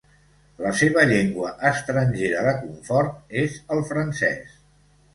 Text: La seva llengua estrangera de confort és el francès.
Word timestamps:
La 0.65 0.71
seva 0.79 1.03
llengua 1.11 1.51
estrangera 1.71 2.41
de 2.49 2.57
confort 2.65 3.39
és 3.47 3.63
el 3.77 3.89
francès. 3.95 4.61